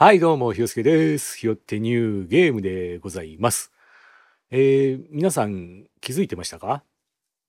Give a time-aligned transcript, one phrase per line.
[0.00, 1.36] はい、どうも、ひよすけです。
[1.36, 3.72] ひよってニューゲームでございます。
[4.52, 6.84] えー、皆さん気づいてましたか？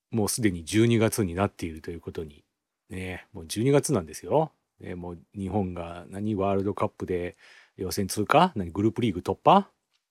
[0.10, 2.44] もうすでに12月になっているということに。
[2.90, 4.52] ね、もう12月なんですよ。
[4.80, 7.38] ね、もう日本が何ワールドカップで
[7.78, 8.52] 予選通過？
[8.56, 9.70] 何グループリーグ突破、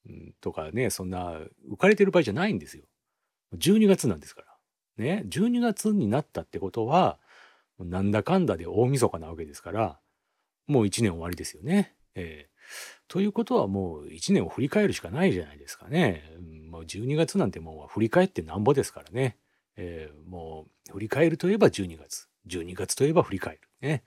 [0.08, 2.84] うん、とかね、そんな浮かれてる場合じゃないんですよ。
[3.56, 4.42] 12月なんですか
[4.96, 5.04] ら。
[5.04, 7.18] ね、12月になったってことは、
[7.80, 9.98] なんだかんだで大晦日なわけですから、
[10.68, 11.96] もう1年終わりですよね。
[12.18, 12.58] えー
[13.08, 16.22] ということはもう1年を振り返るしかないじゃないですかね。
[16.70, 19.38] もう12月なんてもう振り返ってなんぼですからね。
[19.76, 22.28] えーもう振り返るといえば12月。
[22.46, 23.60] 12月といえば振り返る。
[23.80, 24.04] ね。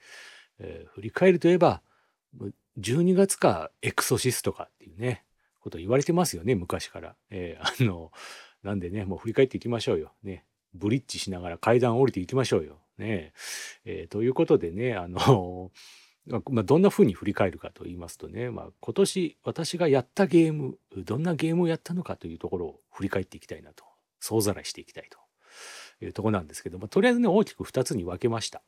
[0.60, 1.82] えー振り返るといえば、
[2.80, 5.24] 12月かエクソシストかっていうね、
[5.60, 7.16] こと言われてますよね、昔から。
[7.32, 8.12] えーあの、
[8.62, 10.14] なんでね、もう振り返っていきましょうよ。
[10.22, 10.46] ね。
[10.76, 12.80] ブリッジしながら階段を降りていきましょうよ。
[13.00, 13.34] ね。
[13.86, 15.72] えーということでね、あの、
[16.50, 23.84] まあ、どんな風に振り返るかと言いますとね、まあ、今年私がやったゲームどんなゲームをやったのかというところを振り返っていきたいなと
[24.20, 25.18] 総ざらいしていきたいと
[26.06, 28.62] いうとこなんですけどもとりあえずね大きく2つに分けました。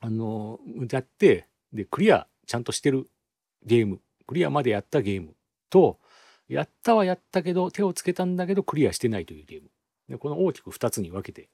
[0.00, 3.08] あのやってでクリアちゃんとしてる
[3.64, 5.34] ゲームクリアまでやったゲーム
[5.70, 5.98] と
[6.48, 9.70] やったはやったけど手をつけたんだけどクリアしてないというゲーム
[10.08, 11.48] でこの大きく2つに分けて、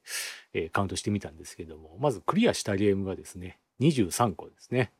[0.53, 4.91] えーカウントしてみたんですけどもまずクリアしたゲームがですね23個ですね。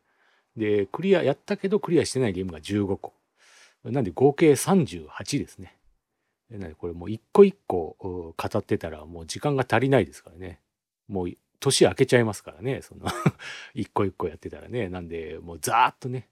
[0.55, 3.13] で、クリア、やったけどクリアしてないゲームが15個。
[3.83, 5.77] なんで合計38ですね。
[6.49, 10.61] なんでこれもう一個一個語ってたらもう時間が足りないですからね。
[11.07, 12.81] もう年明けちゃいますからね。
[12.81, 13.05] その
[13.73, 14.89] 一個一個やってたらね。
[14.89, 16.29] なんでもうざーっとね、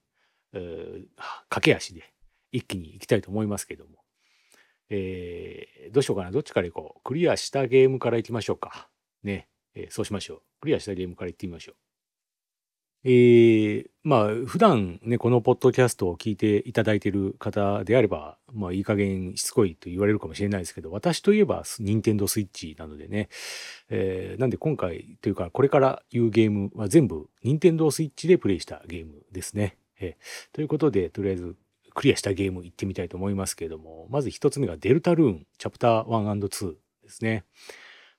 [1.50, 2.14] 駆け足で
[2.52, 4.04] 一気に行きたいと思いますけども。
[4.90, 6.32] えーどうしようかな。
[6.32, 7.02] どっちから行こう。
[7.04, 8.90] クリアしたゲームから行きましょうか。
[9.24, 9.50] ね。
[9.74, 10.42] えーそうしましょう。
[10.62, 11.76] クリアしたゲームから行ってみましょう。
[13.04, 23.30] えーまあ普段ねこのポッドキャストを聞いていただいている方であればまあいい加減しつこいと言われるかもしれないですけど私といえば任天堂スイッチなのでね、
[23.90, 29.78] えーなんで今回というかこれから言うゲームは全部任天堂スイッチでプレイしたゲームですね。
[30.00, 31.56] えーということでとりあえず
[31.94, 36.74] クリアしたゲーム行ってみたいと思いますけれどもまず一つ目がデルタルーンチャプター 1&2
[37.04, 37.44] ですね。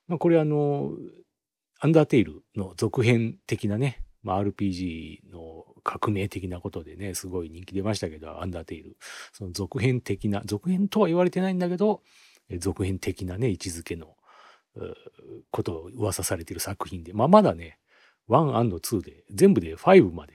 [0.07, 0.91] まあ、これあの
[1.79, 8.97] アンダーテイルの続編的なねまあ、RPG の革命的なことでねすごい人気出ましたけどアンダーテイル。
[9.31, 12.01] その続編的な続編とは言われてないんだけど
[12.59, 14.15] 続編的なね位置づけの
[15.51, 17.77] ことを噂されている作品で、まあ、まだね
[18.29, 20.33] 1&2 で全部で5まで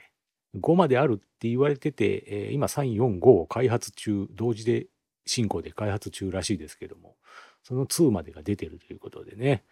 [0.57, 4.87] 5まであるって言われてて、え今345を開発中同時で
[5.27, 7.17] 進行で開発中らしいですけども
[7.63, 9.63] その2までが出てるということでね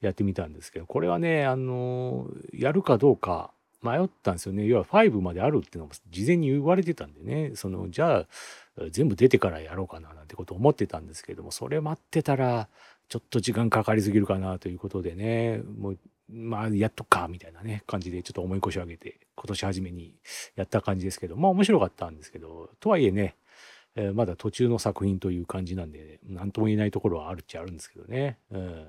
[0.00, 3.52] やってみたんですけどこれはねあのやるかどうか
[3.84, 4.66] 迷ったんですよね。
[4.66, 7.52] 要は5まであるっていうのも事前に言われてたんでね。
[7.54, 8.26] そのじゃあ
[8.90, 12.68] 全部出てからやろうかななんてことを思ってたんですけどもそれ待ってたら
[13.08, 15.60] ちょっと時間かかりすぎるかなということでね。
[15.78, 15.98] もう
[16.32, 20.14] まあやっとくかみたいなね感じでちょっと重い腰を上げて今年初めに
[20.56, 23.36] やった感じですけどまあ面白かったんですけどとはいえね
[23.94, 28.38] えーまだ途中の作品という感じなんで何とも言えないところはあるっちゃあるんですけどね。
[28.50, 28.86] うん、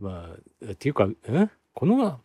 [0.00, 0.30] ま
[0.64, 1.16] あっていうか、ん？
[1.74, 2.18] この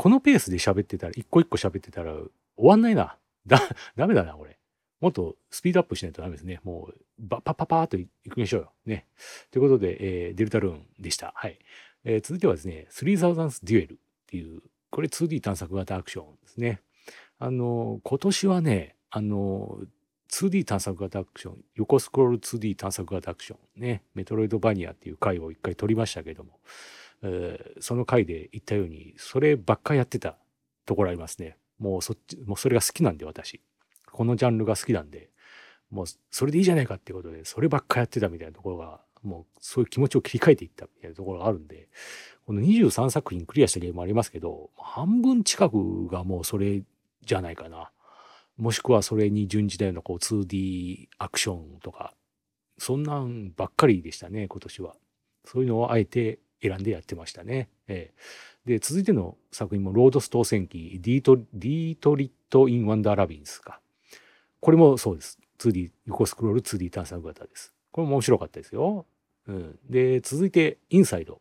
[0.00, 3.18] このペースで喋ってたら一個一個喋ってたら終わんないな。
[3.46, 3.60] だ
[3.96, 4.56] ダメだなこれ。
[4.98, 6.58] もっとスピードアップしないとダメですね。
[6.64, 8.72] もうバパパパーといきましょうよ。
[8.86, 9.04] ね。
[9.50, 11.34] ということで、えーデルタルーンでした。
[11.36, 11.58] はい。
[12.04, 16.80] えー続いてはですね、3000th Duel っていう、これ 2D 探索型アクションですね。
[17.38, 19.80] あの、今年はね、あの、
[20.32, 26.58] 2D 探索型アクション、横スクロール 2D 探索型アクションね、メトロイドバニアっていう回を一回取りましたけども、
[27.22, 30.36] えーその回で言ったように、そればっかやってた
[30.86, 31.56] ところありますね。
[31.78, 33.60] もうそっち、もうそれが好きなんで私。
[34.12, 35.30] このジャンルが好きなんで、
[35.90, 41.88] もうそれでいいじゃないかっていうことで、そればっかやってたみたいなところが、もうそういう気持ちを切り替えていったみたいなところがあるんで、
[42.46, 46.82] この23作品クリアしたゲームもありますけど、半分近くがもうそれ
[47.22, 47.90] じゃないかな。
[48.56, 52.14] もしくはそれに準じたようなこう 2D アクションとか、
[52.78, 54.96] そんなんばっかりでしたね、今年は。
[55.44, 57.68] そういうのをあえて選んでやってましたね。
[57.88, 63.80] ええで、続いての作品も、ロードス島戦記、ディード、ディードリット・イン・ワンダー・ラビリンスか。
[64.60, 65.38] これもそうです。
[65.58, 67.74] 2D、横スクロール 2D 探索型です。
[67.90, 69.06] これも面白かったですよ。
[69.46, 69.78] うん。
[69.88, 71.40] で、続いて、インサイド。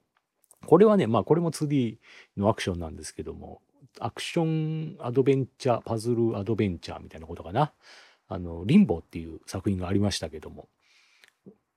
[0.65, 1.97] これはね、まあこれも 2D
[2.37, 3.61] のアクションなんですけども、
[3.99, 7.73] アクションアドベンチャー、パズルアドベンチャーみたいなことかな。
[8.27, 10.69] あの、リンボーっていう作品がありましたけども、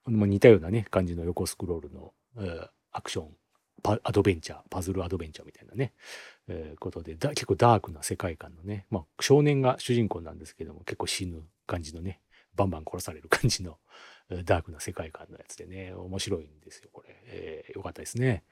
[0.04, 3.28] まあ、似たようなね、感じの横スクロールの、えーアクション
[3.84, 5.92] アドベンチャー、パズルアドベンチャーみたいなね、
[6.46, 12.20] えー、ことで、結構ダークな世界観のね、まあ少年が主人公なんですけども、結構死ぬ感じのね、
[12.54, 13.78] バンバン殺される感じの
[14.44, 17.08] ダークな世界観のやつでね、面白いんですよ、これ。
[17.26, 18.44] えー、よかったですね。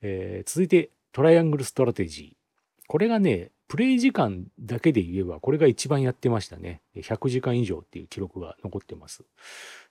[0.00, 2.82] えー、続いて、トライアングルストラテジー。
[2.88, 6.82] これがね、プレイ時間だけで言えば、これが一番やってましたね。
[6.96, 9.24] 100時間以上っていう記録が残ってます。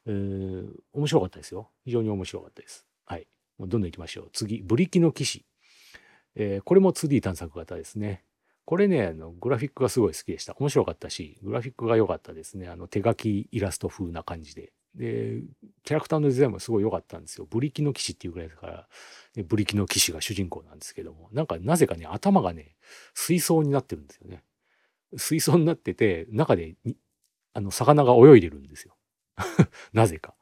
[0.05, 1.69] えー、面白かったですよ。
[1.85, 2.85] 非常に面白かったです。
[3.05, 3.27] はい。
[3.67, 4.29] どんどん行きましょう。
[4.33, 5.45] 次、ブリキの騎士。
[6.35, 8.23] えー、これも 2D 探索型ですね。
[8.65, 10.55] これね、あの、グラフィックがすごい好きでした。
[10.57, 12.67] 面白かったし、グラフィックが良かったですね。
[12.67, 14.71] あの、手書きイラスト風な感じで。
[14.95, 15.41] で、
[15.83, 17.47] キャラクターのデザインもすごい良かったんですよ。
[17.49, 18.87] ブリキの騎士っていうぐらいだから、
[19.45, 22.75] ブリキの騎士が主人公なんですけども、なんかなぜかね、頭がね、
[23.13, 24.43] 水槽になってるんですよね。
[25.17, 26.75] 水槽になってて、中で、
[27.53, 28.95] あの、魚が泳いでるんですよ。
[29.93, 30.35] なぜか。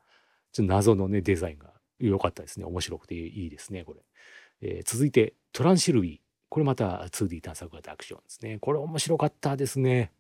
[0.51, 2.65] ちょっと謎のね、デザインが良かったですね。
[2.65, 3.99] 面白くていいですね、これ。
[4.61, 6.19] えー、続いて、トランシルビー。
[6.49, 8.57] これまた 2D 探索型アクションですね。
[8.59, 10.11] これ面白かったですね。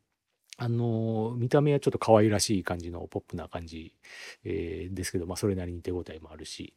[0.57, 3.95] あの見た目はちょっと可愛らしい感じのポップな感じ、
[4.43, 6.73] えー、ですけど、まあ、それなりに手応えもあるし、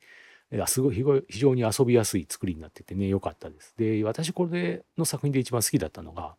[0.66, 3.74] すごい非常に遊びやすい作りになっててね良かったです。
[3.76, 6.36] で私これの作品で一番好きだったのが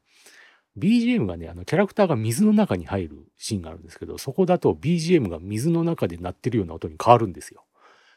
[0.78, 7.64] BGM がねあのキャラクターが水の中に入るシーンがあるんですけどそこだと BGM が水の中で鳴ってるような音に変わるんですよ。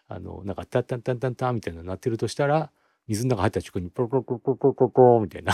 [0.09, 2.71] あのなんかタンタンタンタンタンみたいなの鳴ってるとしたら
[3.09, 5.53] 水の中入った瞬間にポロポロポロポロポロみたいな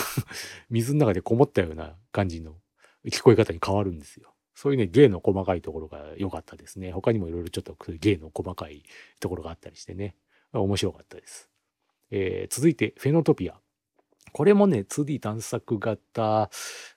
[0.70, 2.54] 水の中でこもったような感じの
[3.06, 4.32] 聞こえ方に変わるんですよ。
[4.54, 6.93] そういうね、芸の細かいところが良かったですね。
[6.93, 8.84] 他にもいろいろちょっと芸の細かい
[9.19, 10.14] ところがあったりしてね、
[10.52, 11.49] 面白かったです。
[12.10, 13.54] えー、続いて、フェノトピア。
[14.32, 16.50] これもね、2D 探索型、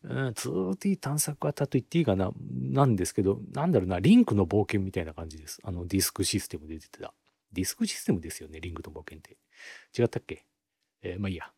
[0.04, 5.60] うん、2D 探索型と言っていいかな、なんですけど、なんだろうな、リンクの冒険みたいな感じです。
[5.64, 7.14] あの、ディスクシステムで出てた。
[7.56, 9.38] ディスクシステムですよね、リンクの冒険って。
[10.00, 10.46] 違ったっけ？
[11.02, 11.52] えー、まあいいや。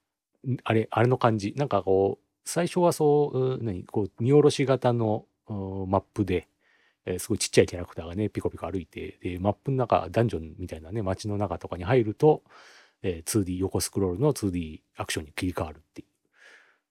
[0.63, 1.53] あれ、あれの感じ。
[1.57, 6.47] なんかこう、最初はそう、何、こう、見下ろし型のマップで、
[7.05, 12.43] えー、すごいちっちゃいキャラクターがね、ピコピコ歩いて、で、マップの中、ダンジョンみたいなね、街の中とかに入ると、
[13.01, 16.05] えー、2D、横スクロールの 2D アクションに切り替わるってい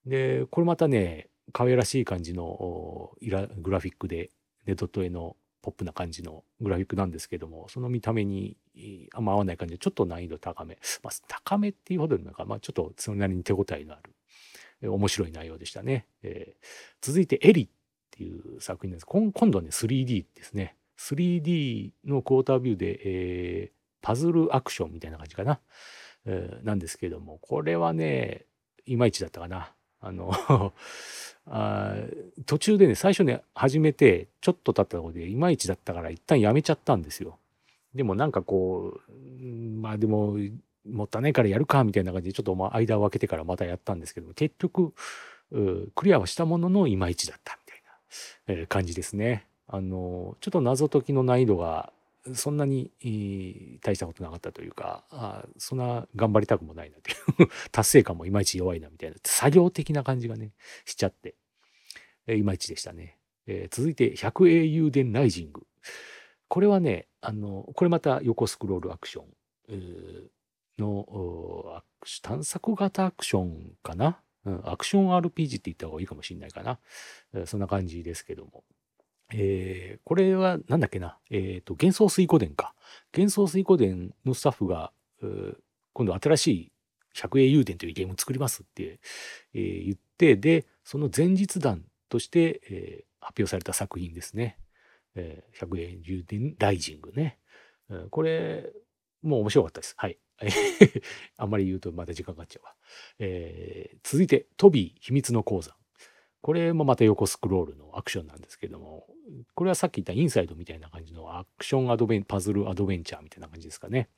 [0.07, 0.11] う。
[0.11, 4.31] で、これまたね、可愛らしい感じのイラグラフィックで、
[4.67, 5.37] ネット絵の
[5.67, 8.57] ポップな感じのグラフィックなんですけども、その見た目に
[9.13, 10.79] あんま合わない感じで、ちょっと難易度高め。
[11.03, 14.15] まあ、高めっていうほどなんか、まあ、ちょっとそれなりに手応えのある
[14.81, 16.07] え面白い内容でしたね。
[16.23, 16.65] えー、
[17.01, 17.69] 続いてエリっ
[18.13, 19.07] ていう作品です。
[19.07, 20.77] 今度はね 3D ですね。
[21.01, 25.61] 3D のクォータービューで、えー、パズルアクションみたいな感じかな、
[26.27, 28.47] えー、なんですけどもこれはね
[28.87, 29.76] いまいちだったかな。
[30.07, 30.73] あの
[31.49, 31.97] あ
[32.47, 37.39] 途中でね最初ね始めてちょっと経ったところでいまいちだったから一旦やめちゃったんですよ。
[37.95, 40.37] でもなんかこうまあでも
[40.85, 44.93] もったいないからやるかみたいな感じでちょっと間を空けてからまたやったんですけど結局
[45.51, 47.73] クリアはしたもののいまいちだったみ
[48.47, 49.47] たいな感じですね。
[49.69, 51.93] あのちょっと謎解きの難易度が
[52.35, 52.91] そんなに
[53.83, 57.15] 大したことなかったというかあそんな頑張りたくもないなってい
[57.45, 60.53] う 達成感もいまいち弱いなみたいな作業的な感じがね
[60.85, 61.35] しちゃって
[62.27, 63.19] えいまいちでしたね。
[63.47, 65.67] えー、続いて100英雄伝ライジング。
[66.49, 70.31] これはねあのこれまた横スクロールアクション
[70.79, 71.83] の
[72.23, 78.65] 探索型アクションかな、うん、アクション RPG って言った方がいいかもしれないかな、そんな感じですけども。
[79.33, 82.75] えー、これはなんだっけな、え、ー、と、幻想水湖伝か。
[83.13, 84.93] 幻想水湖伝のスタッフが、
[85.93, 86.73] 今度新しい
[87.15, 89.01] 百英雄伝というゲームを作りますって、
[89.55, 94.59] えー、言って、で、その前日談として、えー、発表された作品ですね。
[95.15, 97.39] えー、百英雄伝ライジングね。
[98.11, 98.73] これ、
[99.23, 99.95] もう面白かったです。
[99.97, 100.19] はい。
[101.39, 102.75] あんまり言うとまた時間かかっちゃうわ。
[103.19, 105.75] えー、続いて、トビー秘密の鉱山。
[106.43, 109.07] これもまた横スクロールのアクションなんですけども、
[109.55, 114.09] これはさっき言ったインサイドみたいな感じのアクションアドベン、パズルアドベンチャーみたいな感じですかね。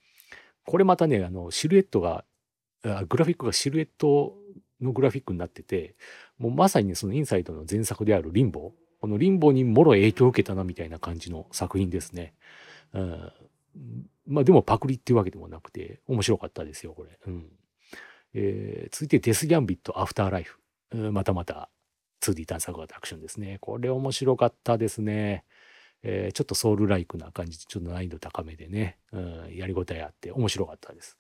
[0.65, 2.25] これまたね、あの、シルエットが、
[2.83, 4.37] グラフィックがシルエット
[4.81, 5.97] のグラフィックになってて、
[6.39, 12.35] もうまさに、そのインサイドの前作であるリンボこのリンボにもろ影響を受けたなみたいな感じの作品ですね。
[12.93, 13.33] うん
[14.27, 17.19] まあでもパクリっていうわけでもなくて、面白かったですよ、これ。
[17.27, 17.47] うん。
[18.35, 20.59] えー、続いてデスギャンビットアフターライフ。
[21.13, 21.71] またまた
[22.21, 23.59] 2D 探索型アクションですね。
[23.61, 25.45] これ面白かったですね。
[26.03, 31.17] えー、ちょっとソウルライクな感じで、ちょっと難易度高めでね、うん、やりごたえあって面白かったです。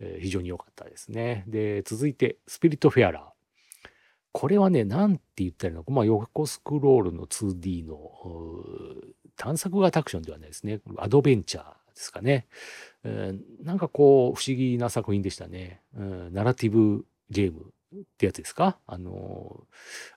[0.00, 1.44] えー、非常に良かったですね。
[1.46, 3.38] で、続いて、スピリットフェアラー。
[4.32, 7.96] これはね、なんて言ったらいいのか、まあ、横スクロールの 2D の
[9.36, 10.80] 探索型アクションではないですね。
[10.98, 12.46] アドベンチャーですかね。
[13.04, 15.80] えー、なんかこう不思議な作品でしたね。
[15.96, 18.78] うん、ナラティブゲームってやつですか？
[18.86, 19.64] あの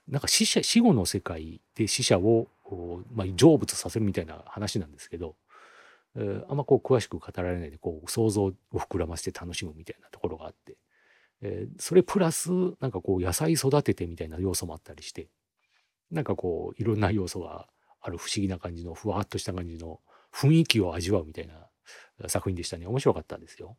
[0.06, 2.48] なんか死者死後の世界で死者を、
[3.14, 5.36] まあ、成仏させるみたいな話なんですけど、
[6.16, 10.76] えー、あんまこう詳しく語られないでこう想像を膨らませて楽しむみたいなところがあって、
[11.40, 12.50] えー、それプラス
[12.80, 15.28] なんかこう野菜育ててみたいな要素もあったりして
[16.10, 17.66] なんかこういろんな要素が
[18.02, 20.00] ある不思議な感じのふわっとした感じの
[20.34, 23.76] 雰囲気を味わうみたいな作品でしたね面白かったんですよ。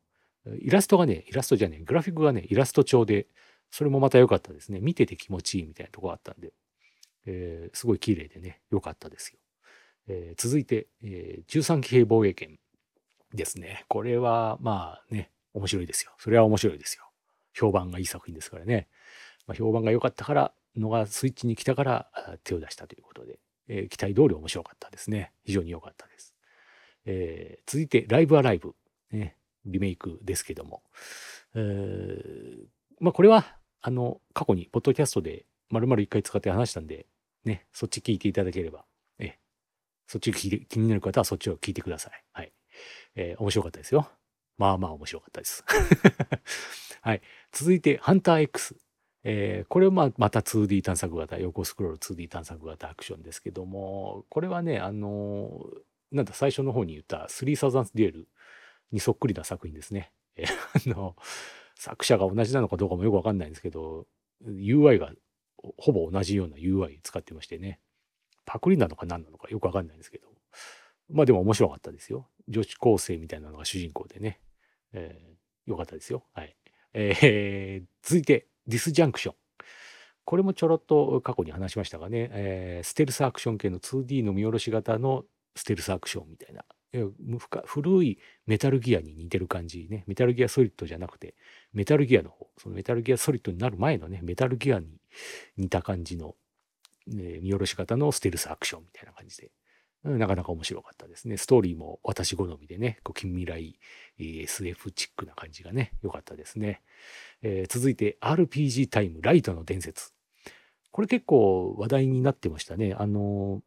[0.60, 3.28] イラストがねイラストじゃねグラフィックがねイラスト調で
[3.74, 6.53] それもまた良かったですね見てて気持ちいいみたいなとこあったんで、
[7.25, 9.39] えー、すごい綺麗でね良かったですよ。
[10.08, 12.60] えー、続いて、えー、13騎兵防衛権
[13.34, 13.86] ですね。
[13.88, 16.12] これはまあね面白いですよ。
[16.20, 17.10] それは面白いですよ。
[17.56, 18.89] 評判がいい作品ですからね。
[19.48, 22.08] まあ、評判が良かったからのがスイッチに来たから
[22.44, 25.32] 手を出したということで、えー、期待通り面白かったですね。
[25.46, 26.36] 非常に良かったです。
[27.06, 28.75] えー、続いて、ライブアライブ、
[29.12, 30.84] ね、リメイクですけども、
[31.56, 32.65] えー、
[33.00, 37.06] まあこれは、あの、過去にポッドキャストで丸々一回使って話したんで、
[37.44, 38.86] ね、そっち聞いていただければ、
[39.20, 39.38] え
[40.08, 42.24] そっち気になる方はそっちを聞いてください。
[42.32, 42.54] はい。
[43.16, 44.10] えー、面白かったですよ。
[44.58, 45.66] まあまあ面白かったです。
[47.02, 47.22] はい。
[47.52, 48.78] 続いて、ハンター X。
[49.25, 58.28] えー、これはまた 2D 探索型、横スクロール 2D 探索型アクションですけども、これはね、あのー、なんだ、最初の方に言った3サザンスデュエル
[58.92, 60.12] にそっくりな作品ですね。
[60.36, 61.16] えー、あの、
[61.84, 64.08] 作者が同じなのかどうかもよくわかんないんですけど、
[64.46, 65.12] UI が
[65.78, 67.82] ほぼ同じような UI 使ってましてね。
[68.46, 70.30] パクリなのか何なのかよくわかんないんですけど。
[71.10, 72.30] まあでも面白かったですよ。
[72.48, 74.40] 女子高生みたいなのが主人公でね。
[74.94, 76.24] えー、よかったですよ。
[76.34, 76.56] はい。
[76.94, 79.36] えー、続いて、ディスジャンクション。
[80.24, 85.25] これもちょろっと過去に話しましたがね、えー、ステルスアクション系の 2D の見下ろし型の
[85.58, 86.63] ステルスアクションみたいな、
[87.66, 91.36] 古いメタルギアに似てる感じね、メタルギアソリッドじゃなくて、
[91.74, 94.88] メタルギアの方、そのメタルギアソリッドになる前のね、メタルギアに
[95.58, 96.36] 似た感じの、
[97.08, 99.52] ね、見下ろし型のステルスアクションみたいな感じで、
[100.04, 101.38] なかなか面白かったですね。
[101.38, 103.80] ストーリーも私好みでね、こう近未来
[104.20, 106.82] SF チックな感じがね、良かったですね。
[107.42, 110.12] えー、続いて RPG タイムライトの伝説。
[110.92, 112.94] これ結構話題になってましたね。
[112.98, 113.64] あの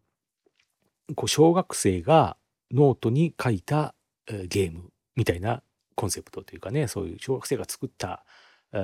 [1.15, 2.37] こう小学生が
[2.73, 3.95] ノートに書いた
[4.27, 5.63] ゲームみたいな
[5.95, 8.25] コンセプトというかね、そういう小学生が作った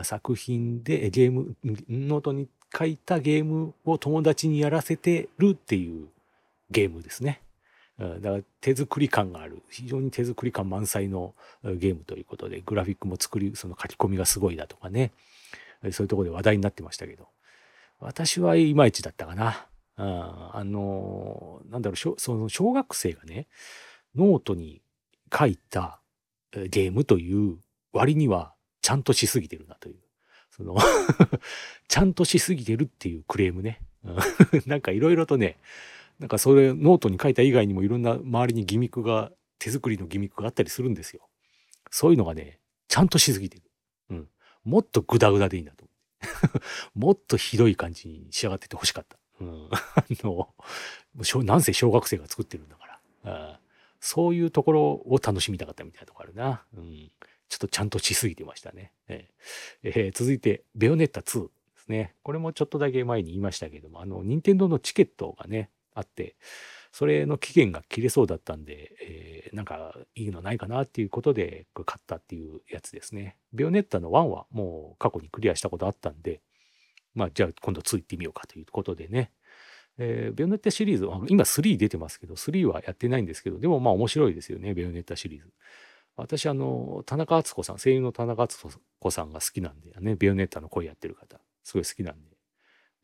[0.05, 6.09] 作品でゲーム、ノートに書いたゲームを友達にやらせてるっていう
[6.71, 7.43] ゲームですね。
[7.99, 15.13] だから手作り感がある非常に手作り感満載のゲームということでグラフィックも作りその書き込みがすごいだとかね
[15.93, 17.29] そういうところで話題になってましたけど
[18.01, 19.67] 私はいまいちだったかな。
[19.97, 23.47] あのなんだろうその小学生がね
[24.15, 24.83] ノートに
[25.33, 26.01] 書いた
[26.53, 27.59] ゲームという
[27.93, 29.97] 割にはちゃんとしすぎてるなという
[30.51, 30.77] その
[31.89, 33.81] ちゃんとしすぎてるっていうクレームね
[34.67, 35.59] なんかいろいろとね
[36.19, 41.29] なんかそれノートに書いた以外にもいろんな周りにギミックが手作りのギミックがあったりするんですよ。
[41.91, 42.59] そういうのがね
[42.89, 43.63] ちゃんとしすぎてる。
[44.11, 44.29] うん。
[44.65, 46.61] もっとグダグダでいいなと思って。
[46.95, 49.19] もっとひどい感じに仕上がっててほしかった。
[49.41, 49.69] うん。
[49.73, 50.49] あの、
[51.45, 52.99] なんせ小学生が作ってるんだから。
[53.25, 53.61] あ
[54.01, 56.65] そういうところを楽しみたかったみたいなとこあるな。
[56.77, 57.11] うん。
[57.49, 58.93] ちょっとちゃんとしすぎてましたね。
[59.09, 62.15] えー、えー、続いて、ベヨネッタ2ですね。
[62.25, 66.35] これもちょっとだけ前に言いましたけども、あの、任天堂のチケットがね、あって、
[66.91, 73.37] それの期限が切れそうだったんで、えー、なんかいいのないかなっていうことで買ったっていうやつですね。
[73.53, 76.41] ビオネッタの1はもう過去にクリアしたことあったんで、
[77.15, 79.33] まあじゃあ今度2行ってみようかということでね。
[79.99, 85.53] えー、ビオネッタシリーズ、今3出てますけど、3はやってないんですけど、でもまあ面白いですよね、ビオネッタシリーズ。
[86.17, 88.69] 私、あの、田中敦子さん、声優の田中敦
[89.01, 92.31] 子さんが好きなんで、ね、ビオネッタの声やってる方、すごい好きなんで、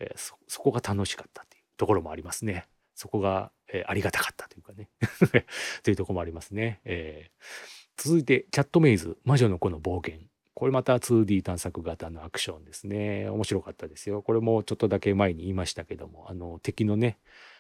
[0.01, 2.67] えー、そ、そこが楽しかったっていうところもありますね。
[2.95, 4.89] そこが、えー、ありがたかったというかね
[5.85, 6.81] というとこもありますね。
[6.85, 10.27] えー、続いて、キャットメイズ、魔女の子の冒険。
[10.59, 13.31] これまた 2D 探索型のアクションですね。
[13.31, 14.23] 面白かったですよ。
[14.23, 17.17] これもちょっとだけ前に言いましたけども、あの、敵のね、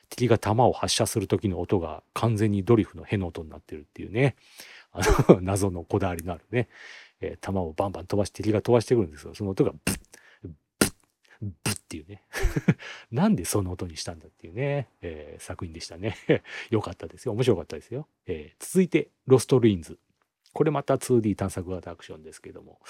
[0.08, 4.34] 敵が弾を発射する時の音が完全にドリフのヘの音になってるっていうね、
[4.90, 6.68] あの 謎のこだわりのあるね、
[7.20, 9.32] えー、弾をバンバン飛ばして敵が飛ばしてくるんですよ。
[9.32, 10.00] その音がブッ
[11.40, 12.24] ブッっていうね
[13.12, 16.16] なんでその音にしたんだっていうね、えー、作品でしたね
[16.70, 17.32] よかったですよ。
[17.34, 18.08] 面白かったですよ。
[18.26, 20.00] えー、続いて、ロストルインズ。
[20.52, 22.80] これまた 2D 探索型アクションですけども、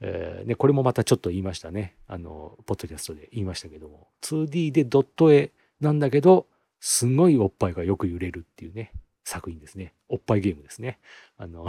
[0.00, 1.96] えー、ね、これもまたちょっと言いましたね。
[2.06, 6.46] あの、ポッドキャストで言いましたけども、2D でドット絵なんだけど、
[6.80, 8.92] すごいおっぱいがよく揺れるっていうね、
[9.24, 9.94] 作品ですね。
[10.08, 10.98] おっぱいゲームですね。
[11.38, 11.66] あの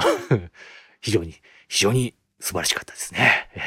[1.02, 1.36] 非常に、
[1.68, 3.50] 非常に素晴らしかったですね。
[3.54, 3.62] えー、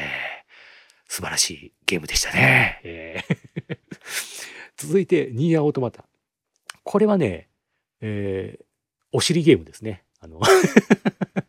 [1.07, 2.81] 素晴らしいゲームでしたね。
[2.83, 3.37] えー
[4.77, 6.05] 続いて、ニーヤオートマタ。
[6.83, 7.49] これはね、
[8.01, 8.65] えー、
[9.11, 10.03] お尻ゲームですね。
[10.21, 10.39] あの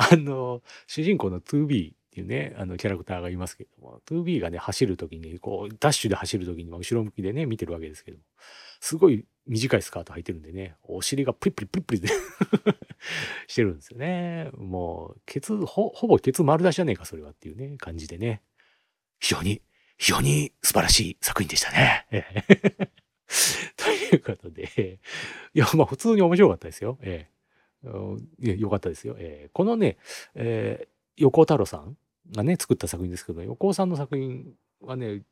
[0.00, 8.24] あの、主人公の 2B っていうね、あの、キャラクターがいますけども、2B がね、走るときに、こう、ダッシュで走るときに、後ろ向きでね、見てるわけですけども、
[8.80, 12.08] すごい短いスカート履いてるんでね、お尻がプリプリプリプリで
[13.46, 14.50] してるんですよね。
[14.56, 18.42] もう、ケツ、ほ、ほぼケツ丸出しじゃねえか、それはっていうね、感じでね。
[19.18, 19.60] 非常に、
[19.98, 22.06] 非常に素晴らしい作品でしたね。
[23.76, 24.98] ということで、
[25.52, 26.98] いや、まあ普通に面白かったですよ。
[27.02, 27.39] ええ。
[27.82, 29.16] よかったですよ。
[29.18, 29.96] えー、このね、
[30.34, 31.96] えー、横尾太郎さん
[32.34, 35.22] がね、作った作品ですけど、横尾さんの作品はね、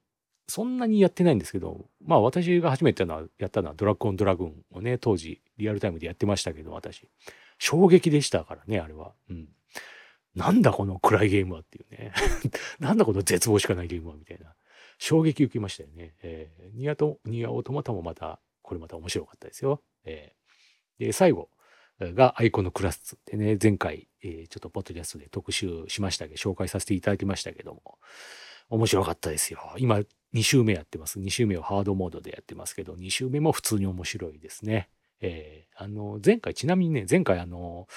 [0.48, 7.08] そんなにやってないんですけど、まあ私が初めてのやったのはドラッグオンドラグーンをね、当時リアルタイムでやってましたけど、私。
[7.58, 9.12] 衝撃でしたからね、あれは。
[9.28, 9.48] うん。
[10.34, 12.12] なんだこの暗いゲームはっていうね。
[12.80, 14.54] なんだこの絶望しかないゲームはみたいな。
[14.98, 16.14] 衝撃受けましたよね。
[16.22, 19.82] えー、ニアと、ニアオートマタもまた、これまた面白かったですよ。
[20.04, 21.50] えー、で、最後
[22.00, 27.98] がアイコンのクラスってね、前回、ちょっとポッドキャストで特集しましたけど、紹介させていただきましたけども、
[28.70, 29.60] 面白かったですよ。
[29.78, 30.00] 今、
[30.34, 31.18] 2週目やってます。
[31.18, 34.90] 2週目をハードモードでやってますけど、2週目も普通に面白いですね。
[35.20, 37.88] えー、あの、前回、ちなみにね、前回あの、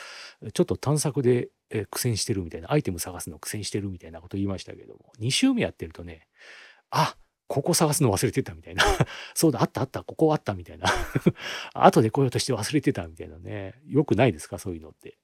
[0.54, 1.50] ちょっと探索で、
[1.90, 6.28] 苦戦してるみたいな、アイテム探すの苦戦してるみたいなこと言いましたけども、2週目やってるとね、
[6.90, 7.16] あ、
[7.52, 8.84] ここ探すの忘れてたみたいな。
[9.36, 10.88] そうだ、あったあった、ここあったみたいな。
[11.76, 13.74] 後で来ようとして忘れてたみたいなね。
[13.88, 14.58] よくないですか？
[14.58, 15.18] そういうのって、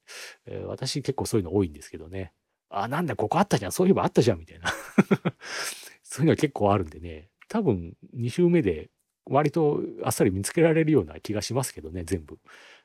[0.45, 2.33] えー、私結構そういうの多いんですけどね。
[2.69, 3.71] あ、なんだ、ここあったじゃん。
[3.71, 4.39] そういえばあったじゃん。
[4.39, 4.73] みたいな。
[6.03, 7.29] そういうのは結構あるんでね。
[7.47, 8.89] 多分2週目で
[9.23, 12.39] 割とあっさり見つけられるような気がしますけどね、全部。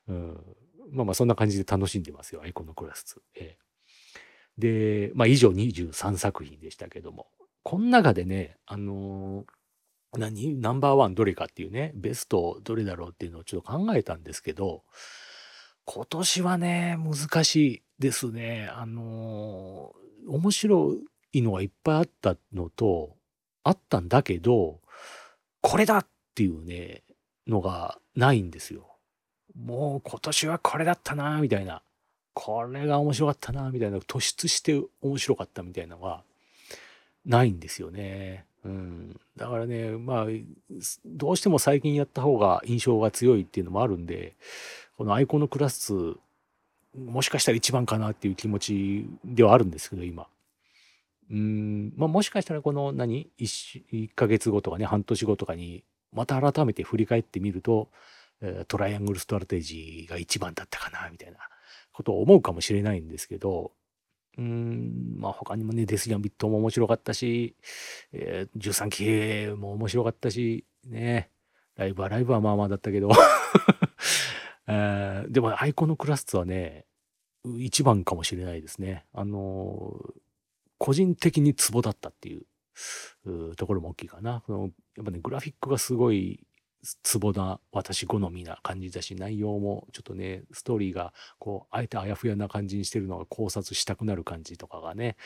[0.07, 0.57] うん、
[0.93, 3.21] まあまあそんな感じで楽しんでますよ、アイコンのクラス。
[3.35, 7.27] えー、で、まあ以上23作品でしたけども。
[7.63, 10.61] この中でね、あのー、何？
[10.61, 14.83] ナンバーワンどれかっていうね、ベストどれだろうっていうのをちょっと考えたんですけど、
[15.85, 18.69] 今年はね、難しいですね。
[18.73, 20.97] あのー、面白
[21.33, 23.17] いのがいっぱいあったのと、
[23.65, 24.81] あったんだけど、
[25.61, 27.03] これだっていうね、
[27.47, 28.89] のがないんですよ。
[29.57, 31.83] もう今年はこれだったなみたいな。
[32.35, 33.99] これが面白かったなみたいな。
[33.99, 36.23] 突出して面白かったみたいなのが
[37.25, 38.47] ないんですよね。
[38.65, 39.21] うん。
[39.37, 40.27] だからね、まあ、
[41.05, 44.37] どうしても最近やった方が印象が強いっていうのもあるんで、
[44.97, 45.93] このアイコンのクラス、
[46.97, 50.27] もしかしたら一番かなっていう気持ちではあるんですけど、今。
[51.31, 55.83] うん、まあもしかしたらこの何？1, 1ヶ月後とかね、半年後とかに、
[56.13, 57.89] また改めて振り返ってみると、
[58.69, 61.39] トライアングルストラテジーが一番だったかな、みたいな
[61.93, 63.73] ことを思うかもしれないんですけど、
[64.39, 67.55] うん、まあ他にもね、デスギャンビットも面白かったし、
[68.13, 71.31] えー、13機も面白かったし、ね、
[71.77, 73.11] ライブはライブはまあまあだったけど、
[74.67, 76.87] えー、でもアイコノクラスツはね、
[77.59, 79.05] 一番かもしれないですね。
[79.13, 80.13] あのー、
[80.79, 84.43] 個人的にツボだったっていうところも大きいかな。
[84.49, 86.47] やっぱね、グラフィックがすごい
[87.03, 95.17] ツボな私好みな感じだし内容もちょっとねストーリーがこうあえてあやふやな感じにしてるのが考察したくなる感じとかがね、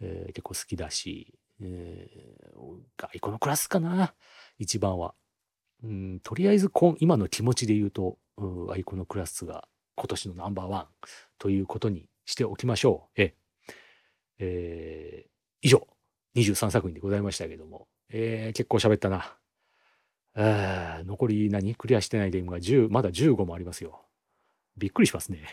[0.00, 4.14] えー、結構好きだし、えー、イコのクラスかな
[4.58, 5.14] 一番は。
[5.84, 6.70] うん、とりあえず
[7.00, 10.86] 今の気持ちで言うと、うん、アイコノクラスツが今年のナンバーワン
[11.38, 13.20] ということにしておきましょう。
[13.20, 13.34] え
[14.38, 15.28] えー、
[15.60, 15.86] 以上
[16.36, 19.36] 23作品でございましたけども、えー、結構喋ったな。
[20.34, 21.74] え残り何？
[21.74, 24.02] クリアしてないゲームが10、まだ15もありますよ。
[24.76, 25.46] びっくりしますね。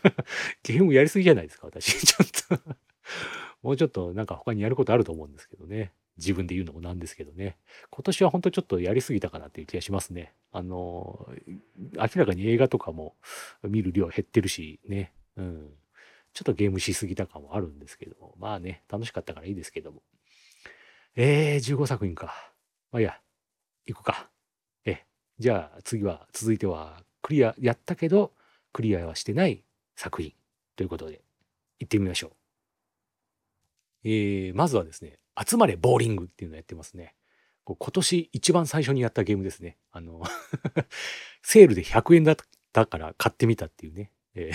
[0.62, 1.98] ゲームやりすぎじゃないですか、私。
[2.06, 2.24] ちょ
[2.56, 2.76] っと
[3.62, 5.92] もうちょっとなんか他にやることあると思うんですけどね。
[6.16, 7.58] 自分で言うのもなんですけどね。
[7.90, 10.32] 今年は本当ちょっとやりすぎたかなっていう気がしますね。
[10.52, 11.28] あの、
[11.94, 13.16] 明らかに映画とかも
[13.62, 15.12] 見る量減ってるしね。
[15.36, 15.70] うん。
[16.32, 18.34] ちょっとゲームしすぎた感もあるんですけども。
[18.38, 20.02] まあね、楽しかったからいいですけども。
[21.16, 22.52] えー、15作品か。
[22.92, 23.20] まあいいや、
[23.86, 24.30] 行くか。
[24.84, 25.04] え、
[25.38, 28.32] じゃあ次は、続いては、クリア、やったけど、
[28.72, 29.64] クリアはしてない
[29.96, 30.32] 作品
[30.76, 31.22] ということで、
[31.78, 32.32] 行ってみましょう。
[34.04, 37.14] えー、まずはですね、集まれボーリングっていうのをやってますね。
[37.64, 39.78] 今年一番最初にやったゲームですね。
[39.90, 40.22] あの
[41.42, 42.36] セールで100円だっ
[42.72, 44.12] たから買ってみたっていうね。
[44.34, 44.50] え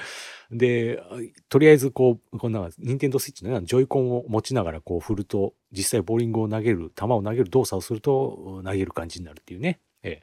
[0.50, 1.02] で、
[1.48, 9.80] とりあえずこう、こんな、ニンテンドスイッチのようなジョイコンを持ちながらこう振ると、実際ボーリングを投げる、球を投げる動作をすると投げる感じになるっていうね。
[10.02, 10.22] え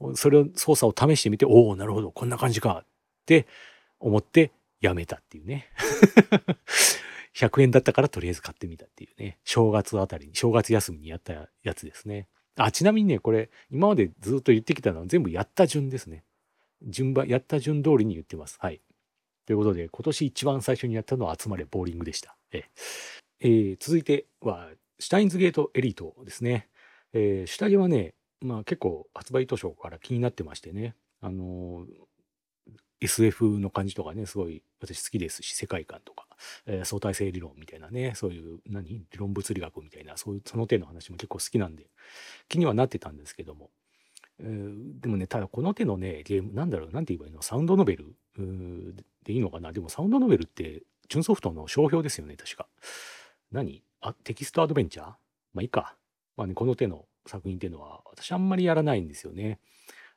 [0.00, 2.86] ー、それを操作を試してみて、おお、なるほど、こんな感じかっ
[3.24, 3.46] て
[3.98, 5.68] 思ってやめたっていうね。
[7.34, 9.38] 100円だったからとりあえず買ってみたっていうね。
[9.44, 12.28] 正月あたりに、正月休みにやったやつですね。
[12.56, 16.24] あ、ちなみにね、これ、今までずっと言ってきたのは全部やった順ですね。
[16.86, 18.58] 順番、やった順通りに言ってます。
[18.60, 18.80] はい。
[19.46, 22.36] ということで、今年一番最初にやったのは集まれボーリングでした。
[22.52, 22.64] え
[23.40, 24.68] えー、続いては、
[24.98, 26.68] シュタインズゲートエリートですね。
[27.12, 30.94] えー、下着はね、まあ結構発売当初から気になってましてね。
[31.20, 31.86] あのー、
[33.00, 36.26] SF の感じとかね、すごい私好きですし、世界観とか、
[36.66, 38.88] えー、相対性理論みたいなね、そういう、何？
[38.88, 41.90] 理論物理学みたいな、そういう、その手の話も結構好きなんで、
[42.48, 43.70] 気にはなってたんですけども。
[44.40, 47.42] えー、でもね、ただこの手のね、ゲーム、なんだろう、なんて言えばいいの？
[47.42, 48.14] サウンドノベル？
[49.24, 49.72] でいいのかな？
[49.72, 52.66] でもサウンドノベルって、チュンソフトの商標ですよね、確か。
[53.50, 53.82] 何？
[54.00, 55.06] あ、テキストアドベンチャー？
[55.06, 55.16] ま
[55.60, 55.96] あいいか。
[56.36, 59.58] まあね、この手の作品っていうのは、私あんまりやらないんですよね。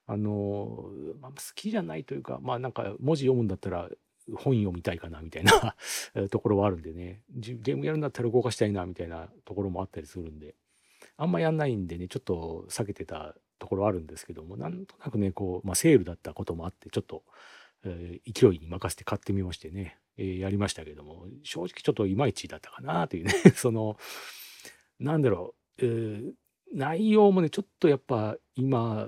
[0.08, 3.90] あの、まあ、好きじゃないというか、まあなんか文字読むんだったら
[4.34, 5.76] 本読みたいかなみたいな
[6.30, 10.56] ところはあるんでね、ゲームやるんだったら動かしたいなみたいなところもあったりするんで、
[11.18, 17.24] あんまやんないんでね、ちょっと避けてたところあるんですけども、なんとなくね、こう、まあセールだったこともあって、ちょっと、
[17.84, 23.98] えー、勢いに任せて買ってみましてね、えー、やりましたけども、正直ちょっといまいちだったかなというね、 その、
[25.00, 26.34] なんだろう、えー、
[26.74, 29.08] 内容もね、ちょっとやっぱ今、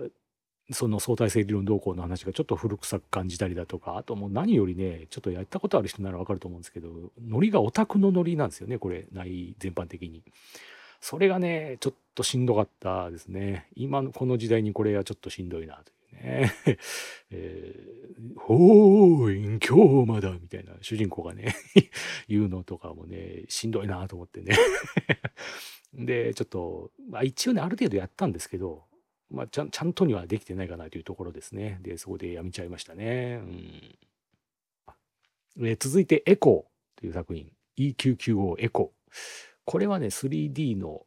[0.72, 10.24] その相対性理論動向の話がちょっと古臭く感じたりだとか、あともう何よりね、ちょっとやったことある人ならわかると思うんですけど、ノリがオタクのノリなんですよね、これ、内全般的に。
[11.10, 13.70] それがね、ちょっとしんどかったですね。
[13.78, 16.54] 今のこの時代にこれはちょっとしんどいなというね。
[17.32, 21.56] えー、ほーいん、今日まだみたいな主人公がね
[22.28, 24.54] 言うのとかもね、しんどいなと思ってね
[25.96, 28.84] で、ちょっと、まあ一応ね、ある程度やったんですけど、
[29.30, 31.80] まあちゃん、ちゃんとにはできてないかなというところですね。
[31.84, 33.40] で、そこでやめちゃいましたね。
[35.58, 37.50] うん、え続いて、エコーという作品。
[37.78, 39.57] EQQO エコー。
[39.70, 41.04] これはね、3D の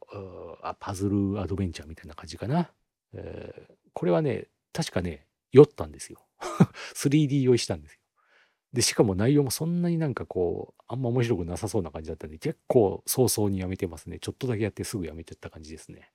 [0.61, 2.71] あパズルアドベンチャーみたいな感じかな。
[3.11, 6.27] えー、これはね、確かね、酔ったんですよ。
[6.95, 7.99] 3D 酔いしたんですよ。
[8.71, 14.19] で、しかも内容もそんなになんかこう、あんま面白くなさそうな感じだったんで、結構早々にやめてますね。
[14.19, 16.11] ちょっとだけやってすぐやめてった感じですね。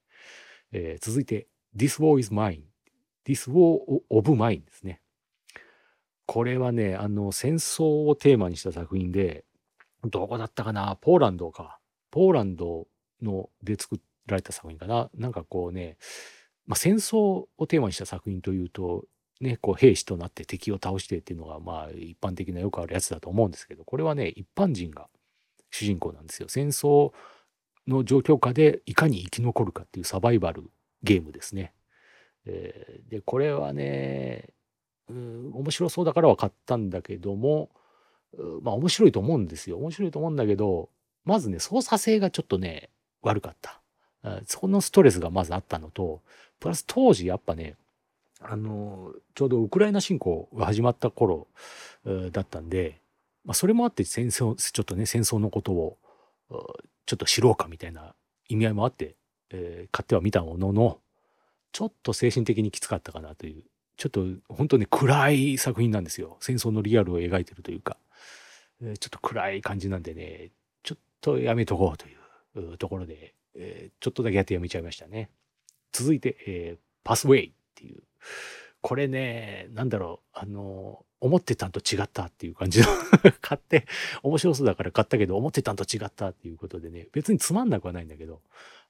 [0.70, 2.62] えー、続いて、This War is Mine。
[3.24, 5.02] This War of Mine ですね。
[6.26, 9.44] これはね、あの、戦争をテーマにした作品で、
[10.04, 10.96] どこだったかな？
[11.00, 11.80] ポーランドか。
[12.16, 12.87] ポーランド
[13.20, 15.11] ので作られた作品かな。
[15.14, 15.98] なんかこうね、
[16.66, 19.05] まあ、戦争をテーマにした作品というと、
[19.42, 25.09] ね、こう兵士となって敵を倒してっていうのがまあ一般的なよくあるやつだと思うんですけどこれはね一般人が
[25.70, 27.12] 主人公なんですよ戦争
[27.87, 30.70] の状況下でいかに生き残るかっていうサバイバル
[31.02, 31.74] ゲームですね。
[32.46, 34.55] えー、でこれはね
[35.11, 37.68] うん面白そうだからは買ったんだけども
[38.62, 40.88] まあ面白いと思うんですよ面白いと思うんだけど
[41.27, 42.89] まずね操作性がちょっとね
[43.21, 43.81] 悪かった。
[44.47, 46.21] そこのストレスがまずあったのと
[46.59, 47.77] プラス当時やっぱね
[48.41, 51.49] あの、ちょうどウクライナ侵攻が始まった頃
[52.05, 53.01] だったんで、
[53.45, 55.97] まあ、それもあって戦争、ちょっとね、戦争のことを
[57.07, 58.15] ちょっと知ろうかみたいな
[58.49, 59.17] 意味合いもあって、
[59.51, 60.99] えー、買ってはみたものの、
[61.73, 63.62] ちょっと精神的にきつかったかなという、
[63.97, 66.37] ちょっと本当に暗い作品なんですよ。
[66.41, 67.97] 戦争のリアルを描いてるというか、
[68.83, 70.51] えー、ちょっと暗い感じなんでね、
[71.27, 72.12] とやめとこうとい
[72.73, 75.31] うところで、えー、ちょっとだけやってやめちゃいましたね。
[75.93, 78.03] 続いて、えー、パスウェイっていう
[78.87, 82.87] これね、なんだろう、あの、思ってたんと違ったっていう感じの
[83.41, 83.85] 買って、
[84.23, 88.43] 面白そうだから買ったけど、思ってたんと違ったっていうことでね、別につまんなくはないんだけど、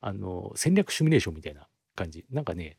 [0.03, 2.27] あの、戦略シミュレーションみたいな感じ。
[2.31, 2.77] なんかね、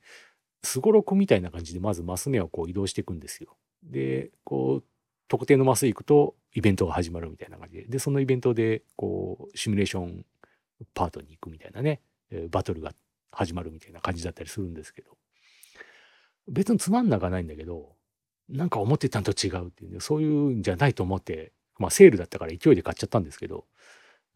[0.62, 3.58] すごろくみたいな感じで、まずマス目をこう移動していくんですよ。
[3.82, 4.84] で、こう、
[5.28, 10.26] 特定のマス行くと、イベントが始まるみたいな感じで、で、そのイベントで、こう、シミュレーション
[10.94, 12.02] パートに行くみたいなね、
[12.50, 12.94] バトルが
[13.32, 15.18] 始まるみたいな感じだったりするんですけど、
[16.48, 17.96] 別につまんなくはないんだけど、
[18.50, 23.66] なんか思ってたんと違うっていうね、そういうんじゃないと思って、まあセールだったから勢いで買っちゃったんですけど、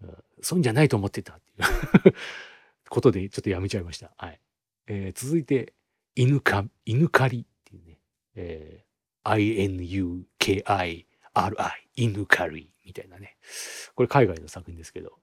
[0.01, 2.15] うん、そういうんじゃないと思ってたっていう
[2.89, 4.13] ことでちょっとやめちゃいました。
[4.17, 4.39] はい。
[4.87, 5.73] えー、続いて、
[6.15, 7.99] 犬か、犬狩りっていうね、
[8.35, 9.29] えー、
[10.41, 11.55] KI、RI、
[11.95, 13.37] 犬狩りみたいなね。
[13.95, 15.13] これ海外の作品ですけど、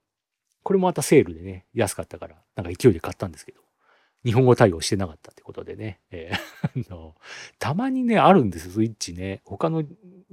[0.63, 3.61] これもまたセールでね、安かったから、なんか勢いで買ったんですけど、
[4.25, 6.01] 日本語対応してなかったってことでね。
[6.11, 7.17] えー、 の
[7.59, 9.43] たまにね、あるんですよ、スイッチね。
[9.45, 9.85] 他の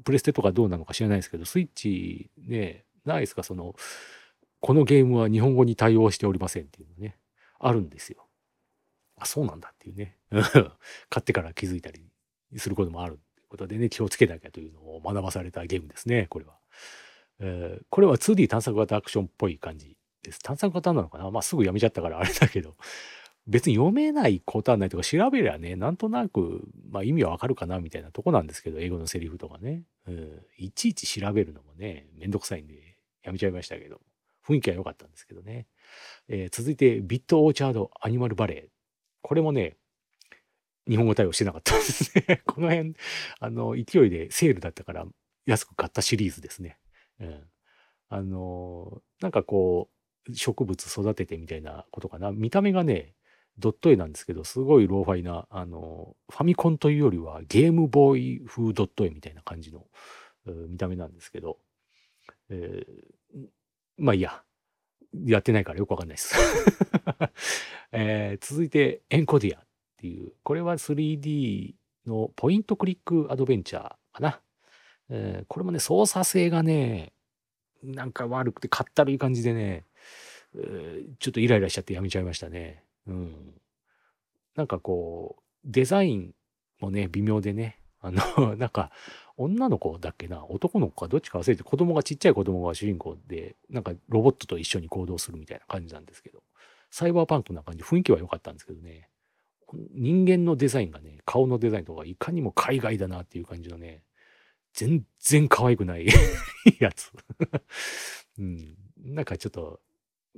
[0.03, 3.75] プレステとかどうなのか知らないですけど、スイッチね、ないですか、その、
[4.59, 7.17] このゲームは日本語に対応しておりませんっていうのね、
[7.59, 8.27] あるんですよ。
[9.17, 10.17] あ、そうなんだっていうね。
[11.09, 12.03] 買ってから気づいたり
[12.57, 13.19] することもある
[13.55, 16.53] ことでね、気をつけなきゃというのを学ばされたゲームですね、これは。
[17.39, 20.39] えー、これは 2D 探索型アクションっぽい感じです。
[20.39, 21.31] 探索型なのかな？
[21.31, 22.75] まあすぐやめちゃったからあれだけど、
[23.47, 29.83] 別に読めないことはないとか調べりゃね、なんとなく、まあ意味はわかるかなみたいなとこなんですけど、英語のセリフとかね。
[30.07, 34.01] うん、いちいち調べるのもね、めんどくさいんでやめちゃいましたけど、
[34.47, 35.67] 雰囲気は良かったんですけどね。
[36.27, 38.69] えー、続いて、ビットオーチャードアニマルバレー。
[39.21, 39.75] これもね、
[40.87, 42.41] 日本語対応してなかったですね。
[42.45, 42.93] この辺、
[43.39, 45.05] あの、勢いでセールだったから
[45.45, 46.79] 安く買ったシリーズですね。
[47.19, 47.43] うん。
[48.09, 49.89] あの、なんかこ
[50.27, 52.31] う、植物育ててみたいなことかな。
[52.31, 53.15] 見た目がね、
[53.57, 59.87] ドット絵なんですけど、すごいローファイな、あの、ファミコンというよりはゲームボーイ風ドット絵みたいな感じの
[60.45, 61.59] 見た目なんですけど、
[62.49, 63.47] えー、
[63.97, 64.43] まあいいや。
[65.23, 66.35] やってないからよくわかんないです。
[67.91, 69.64] えー、続いて、エンコディア
[70.05, 71.73] っていう、これは 3D
[72.05, 74.39] のポイントクリックアドベンチャーかな。
[75.09, 77.13] えー、これもね、操作性がね、
[77.83, 79.85] なんか悪くてかったるい感じでね、
[80.55, 82.83] えー、ちょっとイライラしちゃってやめちゃいましたね。
[83.07, 83.53] うん。
[84.55, 86.33] なんかこう、デザイン
[86.79, 88.91] もね、微妙でね、あの、 なんか、
[89.37, 96.41] 女の子だっけな、男の子かどっちか忘れて、子供がちっちゃい子供が主人公で、なんかロボットと一緒に行動するみたいな感じなんですけど、
[96.89, 99.09] サイバーパンクな感じ、雰囲気は良かったんですけどね、
[99.73, 104.04] 人間のデザインがね、顔のデザインとかいかにも海外だなっていう感じのね、
[104.73, 106.08] 全然可愛くない
[106.80, 107.12] やつ
[108.38, 108.75] うん。
[108.97, 109.82] なんかちょっと、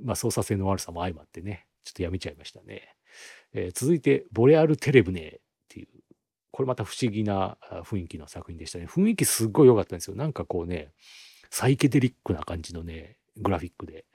[0.00, 2.94] まあ操作性の悪さも相まってね、ちょっとやめちゃいましたね。
[3.52, 5.88] えー、続いて、ボレアルテレブネっていう、
[6.50, 8.86] これまた不思議な雰囲気の作品でしたね。
[8.86, 10.16] 雰囲気すっごい良かったんですよ。
[10.16, 10.92] なんかこうね、
[11.50, 14.06] サイケデリックな感じのね、グラフィックで、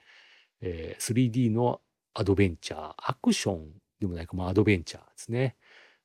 [0.60, 1.80] えー、3D の
[2.14, 3.72] アドベンチャー、アクション
[4.04, 5.56] でもないか、まあアドベンチャーですね。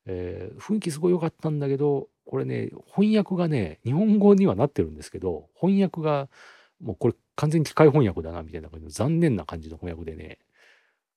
[0.05, 6.29] えー、雰囲気すごい良かったんだけど、これね、翻訳がね、日本語にはなってるんですけど、翻訳が、
[6.81, 10.39] もうこれ完全に機械翻訳だな、みたいな感じの残念な感じの翻訳でね、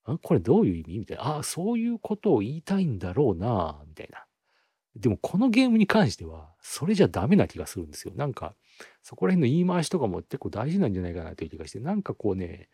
[0.05, 0.99] あこれどういう意味？
[0.99, 1.25] みたいな。
[1.25, 4.25] ああ、そういうことを言いたいんだろうな、みたいな。
[4.97, 8.13] でもこのゲームに関しては、それじゃダメな気がするんですよ。
[8.17, 8.55] なんか、
[9.03, 12.69] そこら辺の言い回しとかも結構大事なんじゃないかなという気がして、なんかこうね、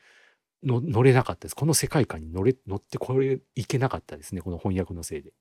[0.62, 1.54] 乗れなかったです。
[1.54, 4.40] この世界観に乗れ、乗ってこれいけなかったですね。
[4.40, 5.32] この翻訳のせいで。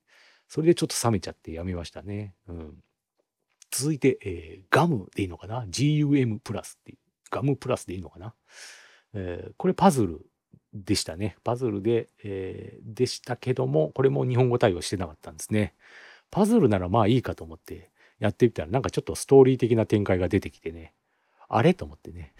[0.48, 2.34] それでちょっと冷めちゃってやめましたね。
[2.48, 2.74] うん。
[3.70, 6.98] 続いて、えー、ガムでいいのかな ?GUM プラスっていう。
[7.30, 8.34] ガムプラスでいいのかな？
[9.12, 10.24] えー、これパズル
[10.72, 11.36] でしたね。
[11.44, 15.74] パズルで、えー、でしたけども、これも日本語対応してなかったんですね。
[16.30, 20.94] パズルならまあいいかと思ってやってみたら、なんかちょっとストーリー的な展開が出てきてね、
[21.48, 21.74] あれ？
[21.74, 22.34] と思ってね。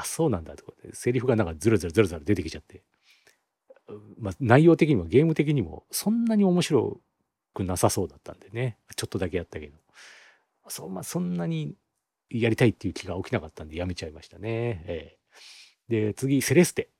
[0.00, 2.82] あ、そうなんだとかって、セリフがなんかずるずるずるずる出てきちゃって。
[4.18, 7.00] まあ、内容的にもゲーム的にもそんなに面白
[7.54, 8.78] くなさそうだったんでね。
[8.96, 9.78] ちょっとだけやったけど。
[10.68, 11.76] そ,、まあ、そんなに
[12.28, 14.82] やりたいっていう気が起きなかったんでやめちゃいましたね。
[14.86, 16.90] えー、で、次、セレステ。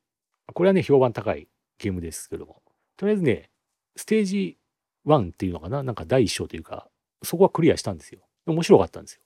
[0.54, 2.62] これはね、評判高いゲームですけども。
[2.96, 3.50] とりあえずね、
[3.96, 4.58] ステージ
[5.04, 5.82] 1っていうのかな？
[5.82, 6.88] なんか第一章というか、
[7.22, 8.20] そこはクリアしたんですよ。
[8.46, 9.20] 面白かったんですよ。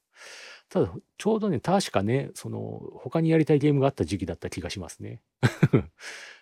[0.71, 5.21] ただ、ちょうどね、確かね、その、他にやりたいゲームがあった時期だった気がしますね。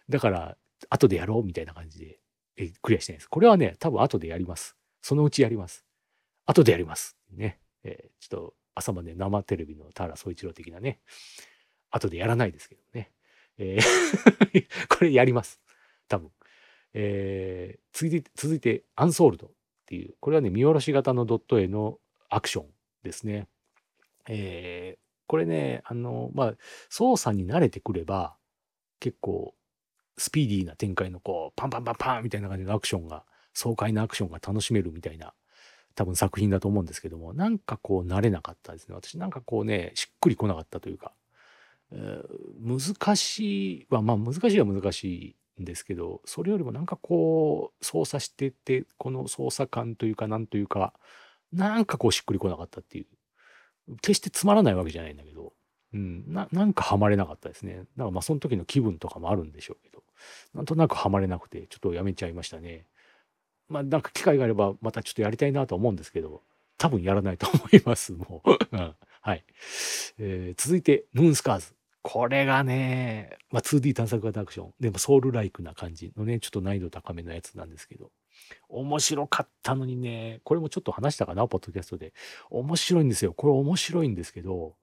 [0.09, 0.59] だから、
[0.91, 2.21] 後でやろうみたいな感じで、
[2.57, 3.29] えクリアしてないです。
[3.29, 4.77] これはね、多分後でやります。
[5.01, 5.87] そのうちやります。
[6.45, 7.17] 後でやります。
[7.31, 7.59] ね。
[7.85, 11.01] えー、ちょっと、朝まで生テレビの田原総一郎的なね、
[11.91, 13.11] 後でやらないですけどね。
[13.57, 15.61] えー これやります。
[16.07, 16.31] 多分。
[16.93, 19.51] えー、続いて、続いて、アンソールドっ
[19.87, 22.67] ていう、これはね、見下ろし型のドット絵のアクション
[23.03, 23.49] ですね。
[24.29, 26.55] えー、これね、あの、まあ、
[26.89, 28.37] 操作に慣れてくれば、
[29.01, 29.55] 結構、
[30.17, 35.35] スピーディーな展開のこう、パンパンパンパンみたいな感じのアクションが、爽快なアクションが楽しめるみたいな、
[35.95, 38.95] 多分作品だと思うんですけども、なんかこう、慣れなかったですね。
[38.95, 41.13] 私なんかこうね、しっくりこなかったというか、
[41.91, 45.05] えー、難しいは、まあ難しいは難し
[45.59, 50.93] いんですけどそれよりもなんかこう操作しててこの操作感というかなんというか
[51.53, 53.07] なんかこうしっくりこなかったっていう
[54.03, 55.53] 決してつまらないわけじゃないんだけど、
[55.95, 57.77] うん、ななんかハマれなかったですね。
[57.77, 60.03] だからまあその時の気分とかもあるんでしょうけど
[60.55, 62.87] なんとなくハマれなくてちょっとやめちゃいましたね。
[63.69, 66.43] まあなんか機会があればまたちょっとやりたいなと思うんですけど
[66.79, 68.51] 多分やらないと思いますもう、
[69.21, 69.45] はい、
[70.19, 71.75] えー、続いてムーンスカーズ。
[72.03, 74.75] これがね、まあ、2D 探索型アクション。
[74.81, 78.11] でもソウルライクな感じのね、ちょっと難易度高めのやつなんですけど。
[78.69, 82.13] 面白かったのにね、これもちょっと話したかな、ポッドキャストで。
[82.51, 83.33] 面白いんですよ。
[83.33, 84.77] これ面白いんですけど、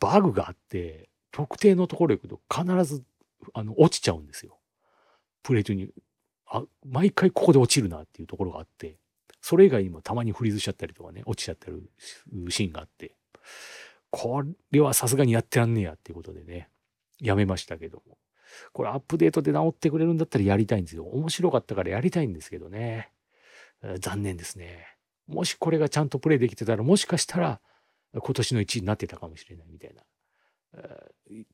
[0.00, 3.04] バグがあって、特定のところ行くと必ず、
[3.54, 4.58] あの、落ちちゃうんですよ。
[5.42, 5.90] プレートに。
[6.50, 8.96] あ毎回ここで落ちるなっていうところがあって
[9.40, 11.90] それ以外にもたまにフリーズしちゃったりとかね落ちちゃってる
[12.48, 13.14] シーンがあって
[14.10, 16.70] これはさすがにやってらんねえやっていうことでね
[17.20, 18.16] やめましたけども
[18.72, 23.10] これアップデートで直ってくれるんだったらやりたいんですよ面白かったからやりたいんですけどね
[24.00, 24.86] 残念ですね
[25.26, 27.60] もしこれがちゃんとプレイできてたらもしかしたら
[28.14, 30.02] 今年の1位になってたかもしれないみたいな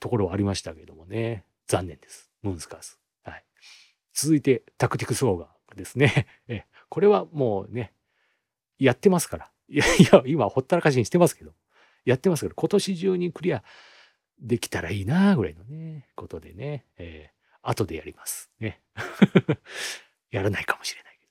[0.00, 1.44] ところはありましたけどもね。
[1.66, 2.30] 残念です。
[2.42, 2.98] ムーンスカース。
[3.22, 3.44] はい。
[4.12, 6.26] 続いて、タクティクスオーガですね。
[6.48, 7.92] え、これはもうね、
[8.78, 9.50] やってますから。
[9.68, 11.54] いや、いや、今ほったらかしにしてますけど、
[12.04, 13.64] やってますから、今年中にクリア
[14.40, 18.50] できたらいいなぐらいのね、ことでね、えー、後でやります。
[18.60, 18.80] ね。
[20.30, 21.26] やらないかもしれないけ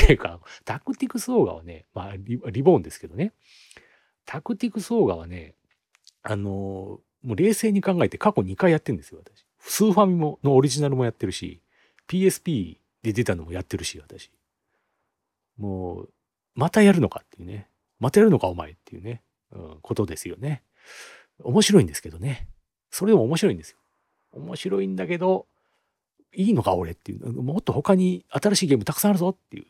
[0.00, 0.04] ど。
[0.04, 3.32] っていうか、タクティクスオーガはね、まあリ、リボーンですけどね、
[4.24, 5.54] タクティクスオーガはね、
[6.22, 9.44] あのもう冷静に考えて過去2回やってるんですよ、私。
[9.58, 11.62] スーファミものオリジナルもやってるし、
[12.06, 14.30] PSP で出たのもやってるし、私。
[15.56, 16.12] もう、
[16.54, 17.68] またやるのかっていうね。
[17.98, 20.62] またやるのかお前っていうね、うん、ことですよね。
[21.42, 22.48] 面白いんですけどね。
[22.90, 23.78] それでも面白いんですよ。
[24.32, 25.46] 面白いんだけど、
[26.34, 27.32] いいのか俺っていう。
[27.32, 29.66] もっと他に新しいゲームたくさんあるぞっていう。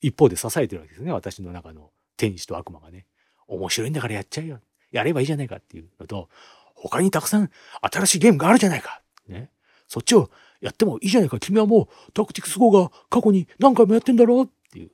[0.00, 1.12] 一方で支えてるわけですね。
[1.12, 3.06] 私の中の天使と悪魔がね。
[3.48, 4.60] 面白いんだからやっちゃうよ。
[4.92, 6.28] やればいいじゃないかっていうのと、
[6.74, 7.50] 他にたくさん
[7.80, 9.02] 新しいゲームがあるじゃないか。
[9.26, 9.50] ね。
[9.88, 11.40] そっちをやってもいいじゃないか。
[11.40, 14.90] 君はもうタクティクス5が過去に何回もやってんだろうっていう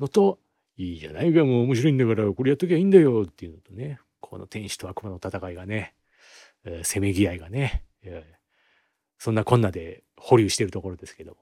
[0.00, 0.38] のと、
[0.76, 1.44] いいじゃないか。
[1.44, 3.98] もう面白いんだから、これやっときゃいいんだよっていうのとね。
[4.20, 5.94] この天使と悪魔の戦いがね、
[6.82, 7.84] せめぎ合いがね、
[9.18, 11.38] そんなこんなで保留してるところですけども。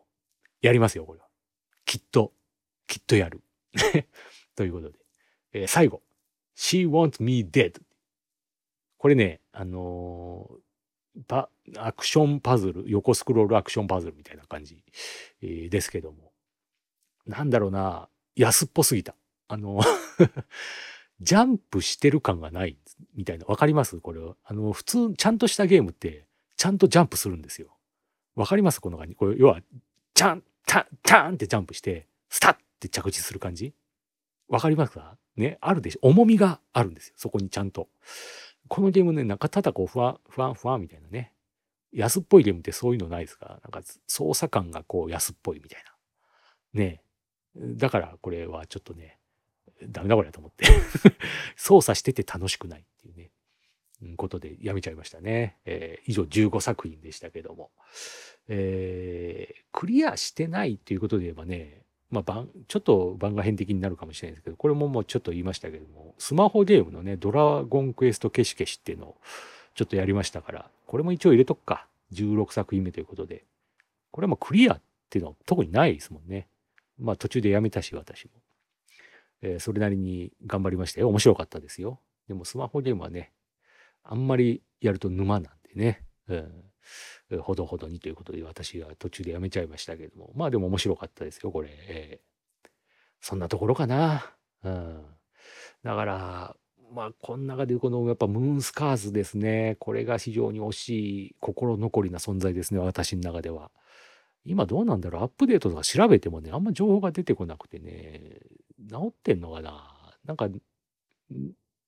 [0.62, 1.26] やりますよ、これは。
[1.84, 2.32] きっと、
[2.86, 3.42] きっとやる。
[4.56, 4.98] ということで。
[5.52, 6.02] えー、最後。
[6.56, 7.80] She wants me dead.
[8.96, 14.82] これね、あのー、アクションパズル、横スクロールアクションパズルみたいな感じ、
[15.42, 16.32] えー、ですけども。
[17.26, 19.14] なんだろうな、安っぽすぎた。
[19.48, 19.80] あの
[21.20, 22.76] ジャンプしてる感がない
[23.14, 23.46] みたいな。
[23.46, 24.00] わかります？
[24.00, 24.36] これは。
[24.44, 26.26] あの、普通、ちゃんとしたゲームって、
[26.56, 27.76] ちゃんとジャンプするんですよ。
[28.34, 28.80] わかります？
[28.80, 29.14] この感じ。
[29.14, 29.60] これ、要は、
[30.14, 33.72] チャン、タン、タンってジャンプして、スタッって着地する感じ？
[34.48, 35.16] わかりますか？
[35.36, 36.08] ね、あるでしょ。
[36.08, 37.14] 重みがあるんですよ。
[37.16, 37.88] そこにちゃんと。
[38.68, 41.32] このゲームね、なんかただこう、ふわ、ふわふわみたいなね。
[41.92, 43.60] 安っぽいゲームってそういうのないですか？
[43.62, 45.82] なんか操作感がこう安っぽいみたい
[46.74, 46.80] な。
[46.80, 47.00] ね
[47.56, 49.18] だからこれはちょっとね、
[49.82, 50.66] ダメだこれと思って
[51.56, 53.30] 操作してて楽しくないっていうね、
[54.16, 55.58] ことでやめちゃいましたね。
[55.64, 57.70] えー、以上15作品でしたけども。
[58.48, 69.16] えー、クリアしてないっていうことで言えばね、まあ、ちょっと番外編的になるかもしれないですけど、これももうちょっと言いましたけども、スマホゲームのね、ドラゴンクエスト消し消しっていうのを
[69.74, 71.86] ちょっとやりましたから、これも一応入れとくか。
[72.12, 73.44] 16作品目ということで。
[74.12, 76.46] これはもうクリアっていうのは特にないですもんね。
[76.98, 78.30] まあ途中でやめたし、私も。
[79.46, 81.08] えー、それなりに頑張りましたよ。
[81.08, 82.00] 面白かったですよ。
[82.26, 83.32] でもスマホゲームはね、
[84.02, 86.02] あんまりやると沼なんでね。
[86.28, 87.40] うん。
[87.40, 90.32] ほどほどにということで私は途中でやめちゃいましたけども。
[90.34, 92.68] まあでも面白かったですよこれ、えー、
[93.20, 94.32] そんなところかな。
[94.64, 95.04] うん。
[95.84, 96.56] だから
[96.92, 99.76] まあこの中でこのやっぱムーンスカーズですね。
[99.78, 100.88] これが非常に惜し
[101.28, 103.70] い心残りな存在ですね私の中では。
[104.44, 105.22] 今どうなんだろう。
[105.22, 108.40] アップデートとか調べてもねあんま情報が出てこなくてね。
[108.78, 110.16] 治ってんのかな？
[110.24, 110.48] なんか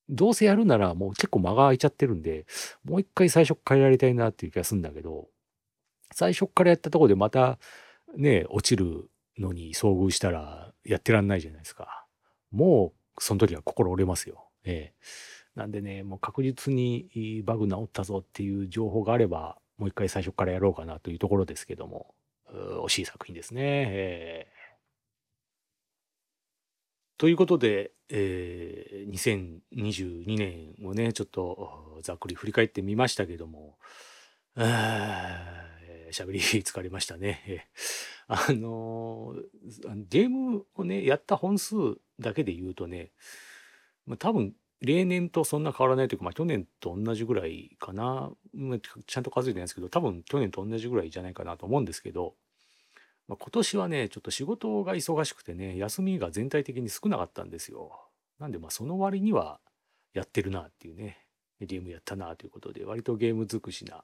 [0.09, 2.47] どうせやるならもう結構間が空いちゃってるんで、
[2.85, 5.29] もう一回最初からやりたいなっていう気がするんだけど、
[6.13, 7.59] 最初からやったとこでまた
[8.17, 12.07] ね、落ちるのに遭遇したらやってらんないじゃないですか。
[12.51, 14.49] もうその時は心折れますよ。
[14.65, 14.99] ええ。
[15.55, 22.15] なんでね、もう確実にバグ治ったぞっていう情報があれば、もう一回最初からやろうかなというところですけども、
[22.85, 23.61] 惜しい作品ですね。
[23.63, 24.58] ええ
[27.19, 33.77] ということで、えー、2022年をね、ちょっとざっくり振り返ってみましたけども、
[34.57, 37.69] 喋り 疲れましたね。
[38.29, 39.35] あの、
[40.09, 41.75] ゲームをね、やった本数
[42.21, 43.11] だけで言うとね、
[44.07, 48.31] ま、多分例年とそんな変わらないというか、まあ、去年と同じぐらいかな、
[49.07, 52.37] ちゃんと数えてないですけど多分去年と同じぐらいじゃないかなと思うんですけど
[53.29, 58.09] まあ、今年はね、ちょっと仕事が忙しくてね、休みが全体的に少なかったんですよ。
[58.39, 59.61] なんでまあその割には
[60.15, 61.19] やってるなっていうね、
[61.61, 64.03] ゲームやったなということで、割とゲーム尽くしな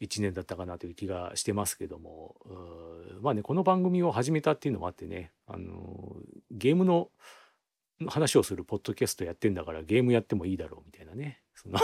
[0.00, 2.36] 一年だったかなという気がしてますけども、
[3.22, 6.16] まあね、この番組を始めたっていうのもあってね、あの
[6.50, 7.08] ゲームの
[8.08, 11.78] 話をするポッドキャストやってんだからゲームやってもいいだろうみたいなね、その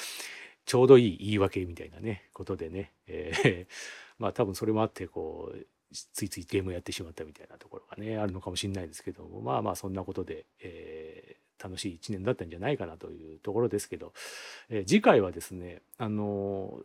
[0.64, 3.72] ちょうどいい言い訳みたいなね、ことでね、えー、
[4.18, 14.12] まあ多分それもあって、こう、ついついゲームをやってしまったみたいなところがねあるのかもしれないですけどもまあまあそんなことで、えー、楽しい一年だったんじゃないかなというところですけど、
[14.68, 16.80] えー、次回はですねあの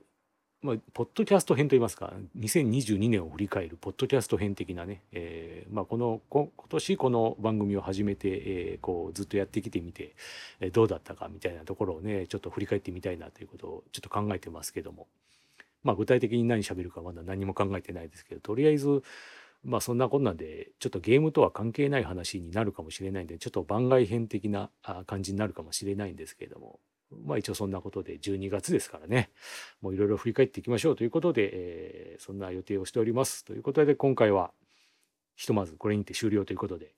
[0.61, 10.15] まあ、ポッドキャスト編といいますか2022年を振り返るポッドキャスト編的なね、えーまあ、この今年この番組を始めて、えー、こうずっとやってきてみて、
[10.59, 15.05] え、どうだったかみたいなところをねちょっと振り返ってみたいなということをちょっと考えてますけども、
[15.85, 19.03] まあ、具体的に何喋るかまだ何も考えてないですけどとりあえず
[19.63, 24.71] まあそんなこんなんでちょっとゲームとは関係ない話になるかもしれないんでちょっと番外編的な
[25.05, 26.79] 感じになるかもしれないんですけれども
[27.23, 29.29] まあ一応そんなことで12月ですからね、
[29.81, 33.45] もういろいろ振り返っていきましょうということで、えー、そんな予定をしております。
[33.45, 34.51] ということで今回は
[35.35, 36.93] ひとまずこれにて終了ということで、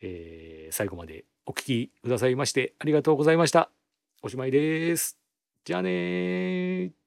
[0.00, 3.70] えー、最後までお聴きくださいましてありがとうございました。
[4.22, 5.18] おしまいです。
[5.64, 7.05] じゃあね